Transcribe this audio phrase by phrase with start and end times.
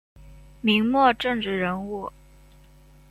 [0.61, 2.11] 明末政治人物。